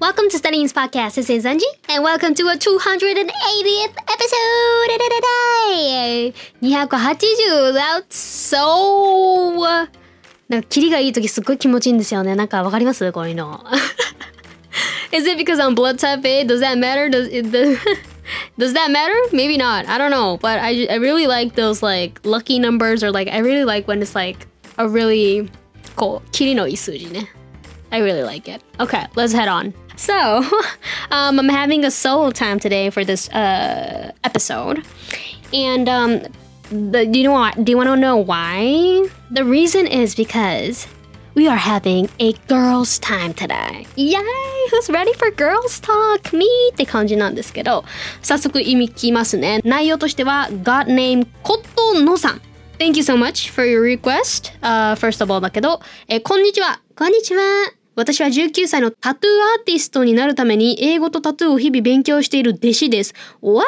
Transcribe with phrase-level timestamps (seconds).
[0.00, 1.16] Welcome to Studyin's podcast.
[1.16, 4.94] This is Angie, and welcome to a 280th episode.
[6.60, 9.88] 280 that's so
[10.48, 12.36] なんかキリがいい時すっごい気持ちいいんですよね。
[12.36, 13.64] なんかわかりますこういうの。
[15.10, 16.44] is it because I'm blood type A?
[16.44, 17.10] Does that matter?
[17.10, 17.76] Does it, does,
[18.56, 19.16] does that matter?
[19.32, 19.88] Maybe not.
[19.88, 20.38] I don't know.
[20.40, 24.00] But I, I really like those like lucky numbers or like I really like when
[24.00, 24.46] it's like
[24.76, 25.50] a really
[25.96, 26.20] cool.
[26.20, 27.28] こう、キリのいい数字ね。
[27.91, 28.63] I really like it.
[28.79, 29.73] Okay, let's head on.
[29.95, 30.43] So,
[31.11, 34.83] um, I'm having a solo time today for this uh, episode.
[35.53, 36.21] And um,
[36.71, 37.63] the, do you know what?
[37.63, 39.07] Do you want to know why?
[39.29, 40.87] The reason is because
[41.35, 43.85] we are having a girls' time today.
[43.95, 44.67] Yay!
[44.71, 46.33] Who's ready for girls' talk?
[46.33, 46.47] Me!
[46.71, 47.83] って感じなんですけど、
[48.23, 49.61] 早速意味聞きますね。
[49.63, 52.41] 内容としては、God name ことのさん。
[52.79, 54.51] Thank you so much for your request.
[54.61, 56.81] Uh, first of all だけど、えーこんにちは。
[56.95, 57.43] こんにちは。
[57.98, 63.12] 私は19歳のタトゥーアーティストになるために英語とタトゥーを日々勉強している弟子です。
[63.42, 63.66] わー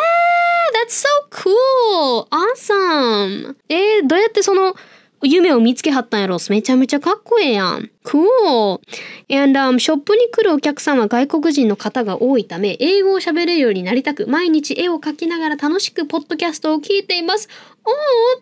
[0.86, 2.28] That's so cool!
[2.30, 3.56] Awesome!
[3.68, 4.76] えー、どうやってその
[5.22, 7.90] 夢を見つけはったんやろめちゃめちゃかっこええやん。
[8.04, 8.80] Cool!
[9.28, 17.48] And、um, ショップに来るお客さんは外国人の方が多いため、英語を喋れるようになりたく、毎日絵を描きながら楽しくポッドキャストを聞いています。
[17.84, 17.92] Oh,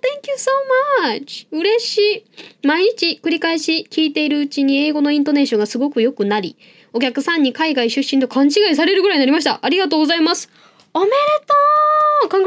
[0.00, 0.50] thank you so
[1.14, 1.48] much!
[1.50, 2.24] 嬉し
[2.62, 2.66] い。
[2.66, 6.56] 毎日繰り返し聞いているうちに英語のイントネーションがすごく良くなり、
[6.92, 9.58] お客さんに海外出身と勘違いされるぐらいになりました。
[9.62, 10.48] ありがとうございます。
[10.94, 11.12] おめで
[12.28, 12.40] とう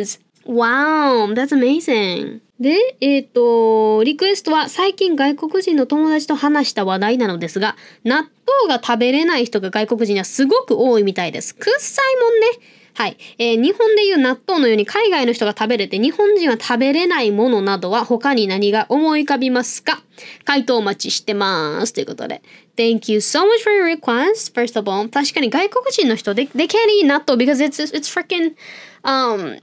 [0.00, 0.20] !Congratulations!
[0.46, 2.40] Wow, that's amazing.
[2.60, 11.54] で、えっ、と、リクエストは最近外国人の友達と話した話題なのですが、納豆が食べれない人が外国人にはすごく多いみたいです。
[11.54, 12.46] くっさいもんね。
[12.92, 20.02] はい、えー日本でいう納豆のように海外の人が食べれて日本人は食べれないものなどは他に何が思い浮かびますか？
[20.44, 21.94] 回答お待ちしてます。
[21.94, 22.42] ということで。
[22.76, 24.52] Thank you so much for your request.
[24.52, 28.54] First of all, 確かに外国人の人、they, they can't eat 納豆 because it's, it's freaking,
[29.02, 29.58] um,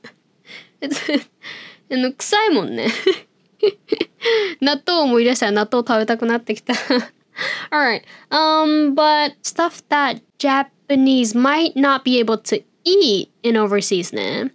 [0.82, 1.26] it's,
[1.91, 2.87] あの臭いもんね。
[4.61, 6.73] 納豆を思い出したら納豆食べたくなってきた。
[7.71, 14.51] Alright, um, but stuff that Japanese might not be able to eat in overseas ね。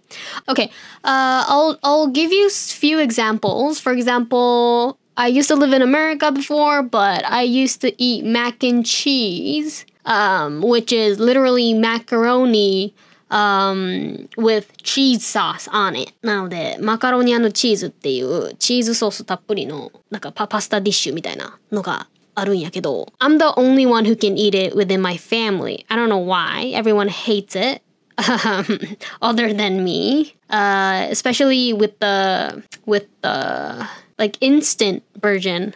[0.47, 0.69] Okay,
[1.03, 3.79] uh, I'll, I'll give you a few examples.
[3.79, 8.63] For example, I used to live in America before, but I used to eat mac
[8.63, 12.93] and cheese, um, which is literally macaroni
[13.31, 16.13] um, with cheese sauce on it.
[16.21, 25.85] なので、マカロニチーズっていうチーズソースたっぷりのなんかパパスタディッシュみたいなのがあるんやけど、I'm the only one who can eat it within my family.
[25.89, 26.71] I don't know why.
[26.73, 27.81] Everyone hates it.
[28.17, 35.73] Um, other than me, uh, especially with the with the like instant version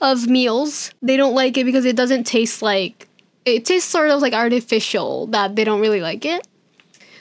[0.00, 3.08] of meals, they don't like it because it doesn't taste like
[3.44, 5.26] it tastes sort of like artificial.
[5.26, 6.46] That they don't really like it.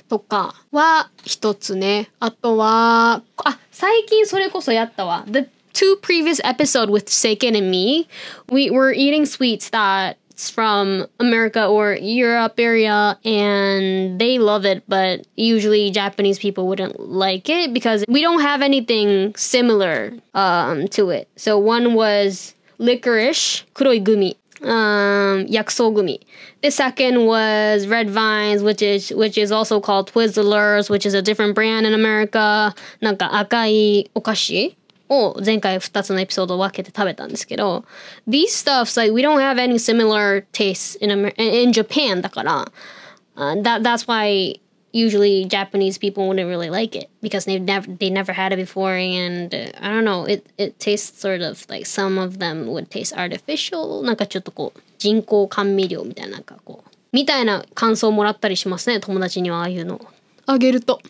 [0.10, 2.10] とかは一つね。
[2.20, 5.24] あとは、あ、最近それこそやったわ。
[5.26, 8.08] The two previous episode with Seiken and me,
[8.52, 15.26] we were eating sweets that's from America or Europe area and they love it, but
[15.36, 21.30] usually Japanese people wouldn't like it because we don't have anything similar um, to it.
[21.38, 26.20] So one was licorice, 黒いグミ um薬草グミ
[26.62, 31.22] the second was red vines which is which is also called twizzlers which is a
[31.22, 34.78] different brand in america なんか赤いお菓子
[35.10, 37.84] を前回2つのエピソードを分けて食べたんですけど
[38.28, 42.72] these stuffs like we don't have any similar tastes in Amer in Japan だから、
[43.36, 44.60] uh, that that's why
[44.94, 48.96] usually Japanese people wouldn't really like it because they've never they never had it before
[48.96, 52.90] and uh, I don't know it it tastes sort of like some of them would
[52.90, 60.02] taste artificial なんかちょっとこう人工甘味料みたいななんかこうみたいな感想をもらったりしますね友達にはああいうの
[60.46, 61.02] あげると。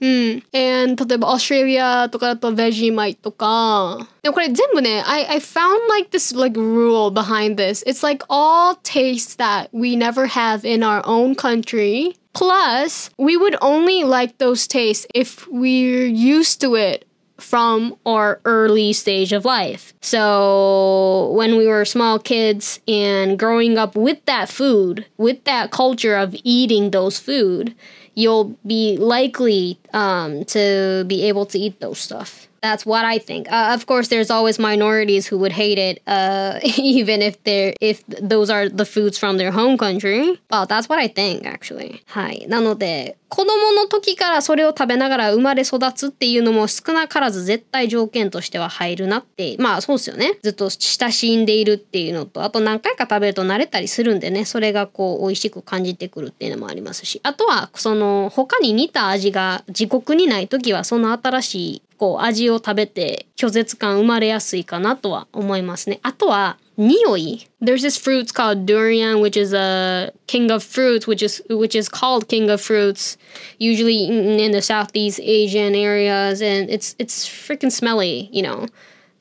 [0.00, 0.42] うん。
[0.52, 4.06] and 例えば Australia とかだと Vegemite とか。
[4.22, 7.82] でもこれ全部ね、I, I found like this like rule behind this.
[7.86, 12.16] It's like all tastes that we never have in our own country.
[12.34, 17.06] Plus, we would only like those tastes if we're used to it
[17.38, 19.94] from our early stage of life.
[20.02, 26.16] So, when we were small kids and growing up with that food, with that culture
[26.16, 27.74] of eating those food,
[28.13, 32.47] you'll be likely um, to be able to eat those stuff.
[32.61, 33.51] That's what I think.
[33.51, 38.05] Uh, of course, there's always minorities who would hate it, uh, even if they're if
[38.05, 40.39] those are the foods from their home country.
[40.51, 42.03] Well, that's what I think actually.
[42.05, 42.45] はい。
[42.47, 50.37] なので、子供の時からそれを食べながら生まれ育つっていうのも少なからず絶対条件としては入るなって、まあそうですよね。
[50.43, 65.99] ずっと親しんでいるっていうのと、あと何回か食べると慣れたりするんでね、それがこう美味しく感じてくるっていうのもありますし、あとはその他に似た味が自国にない時はその新しいこう味を食べて拒絶感生まれやすいかなとは思いますね。
[66.01, 71.91] あとは匂い There's this fruit called durian, which is a king of fruits, which is which is
[71.91, 73.19] called king of fruits,
[73.59, 78.67] usually in, in the Southeast Asian areas, and it's it's freaking smelly, you know.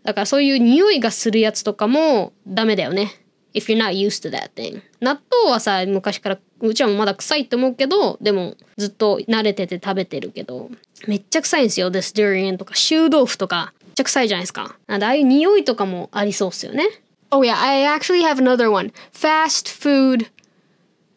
[0.03, 3.11] だからそういう匂いがするやつとかもダメだよね。
[3.54, 10.70] if you're not used to that thing 納豆はさ昔からうちはもまだ臭いって思うけどでもずっと慣れてて食べてるけど
[11.08, 16.88] めっちゃ臭いんですよ this durian とか臭豆腐とかめっちゃ臭いじゃないですかなんでああいう匂いとかもありそうっすよね
[17.32, 18.94] Oh yeah, I actually have another one.
[19.12, 20.30] Fast food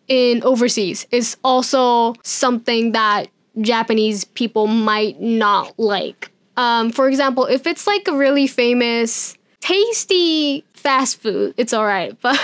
[0.09, 3.29] in overseas is also something that
[3.61, 6.33] Japanese people might not like.
[6.57, 12.16] Um, for example, if it's like a really famous, tasty fast food, it's all right.
[12.22, 12.38] But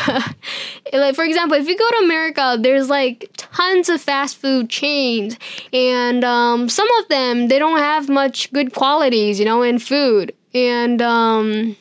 [0.94, 5.38] like for example, if you go to America, there's like tons of fast food chains,
[5.74, 10.34] and um, some of them they don't have much good qualities, you know, in food,
[10.54, 11.76] and um,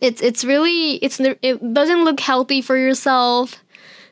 [0.00, 3.62] it's it's really it's it doesn't look healthy for yourself.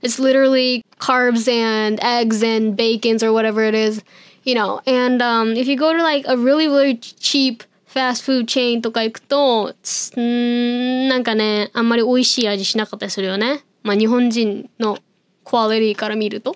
[0.02, 4.02] It's literally carbs and eggs and bacons or whatever it is,
[4.44, 4.80] you know.
[4.86, 9.74] And um, if you go to like a really really cheap ファストフードチェーンとか行くと、
[10.16, 13.64] んなんかね、あんまり美味しい味しなかったりするよね。
[13.82, 14.98] まあ日本人の
[15.44, 16.54] クオリティから見ると。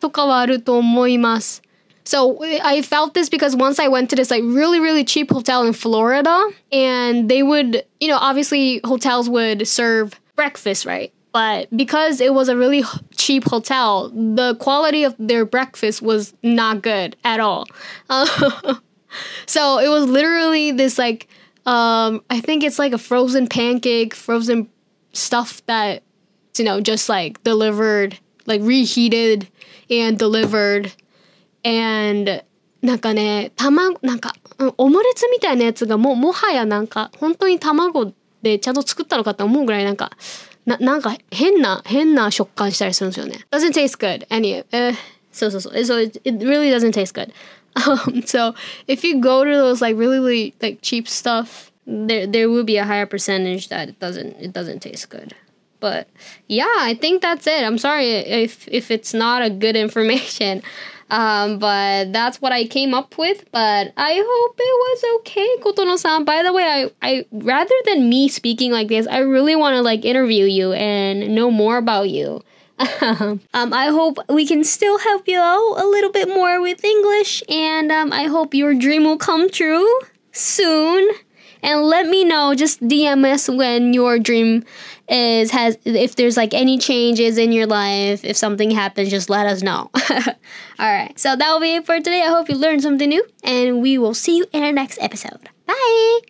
[0.00, 1.62] とかはあると思います。
[2.04, 5.72] So I felt this because once I went to this like really really cheap hotel in
[5.72, 11.12] Florida and they would, you know, obviously hotels would serve breakfast, right?
[11.32, 12.84] But because it was a really
[13.16, 17.66] cheap hotel, the quality of their breakfast was not good at all.
[19.45, 21.27] so it was literally this like
[21.65, 24.69] um I think it's like a frozen pancake, frozen
[25.13, 26.03] stuff that
[26.57, 29.47] you know just like delivered, like reheated
[29.89, 30.91] and delivered
[31.63, 32.43] and
[32.85, 34.33] なんかね、卵、なんか、
[34.77, 38.13] オムレツみたいなやつがもう、もはやなんか、本当に卵
[38.43, 40.11] でちゃんと作ったのかって思うぐらいなんか、
[40.67, 43.39] ななんか変な、変な食感したりするんですよね。
[43.49, 44.27] doesn't taste good.
[44.27, 44.95] Any, uh,
[45.31, 45.73] そうそうそう。
[45.73, 47.33] So it, it really doesn't taste good.
[47.86, 48.54] Um, so
[48.88, 52.76] if you go to those like really, really like cheap stuff, there there will be
[52.76, 55.34] a higher percentage that it doesn't it doesn't taste good.
[55.78, 56.08] But
[56.46, 57.62] yeah, I think that's it.
[57.64, 60.62] I'm sorry if if it's not a good information.
[61.10, 63.44] Um, but that's what I came up with.
[63.50, 66.24] But I hope it was okay, Kotono-san.
[66.24, 69.82] By the way, I, I rather than me speaking like this, I really want to
[69.82, 72.42] like interview you and know more about you.
[73.00, 73.40] um,
[73.74, 77.92] I hope we can still help you out a little bit more with English, and
[77.92, 79.86] um, I hope your dream will come true
[80.32, 81.08] soon.
[81.62, 84.64] And let me know, just DM us when your dream
[85.10, 89.44] is has if there's like any changes in your life, if something happens, just let
[89.46, 89.90] us know.
[90.78, 92.22] All right, so that will be it for today.
[92.22, 95.50] I hope you learned something new, and we will see you in our next episode.
[95.66, 96.20] Bye.